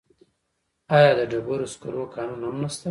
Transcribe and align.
آیا 0.97 1.11
د 1.19 1.21
ډبرو 1.31 1.67
سکرو 1.73 2.03
کانونه 2.15 2.45
هم 2.49 2.57
نشته؟ 2.63 2.79